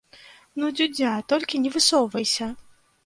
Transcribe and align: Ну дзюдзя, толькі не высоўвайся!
Ну 0.61 0.69
дзюдзя, 0.79 1.11
толькі 1.33 1.61
не 1.67 1.73
высоўвайся! 1.77 2.51